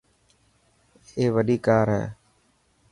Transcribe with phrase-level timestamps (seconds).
[1.17, 2.05] اي وڏي ڪار هي.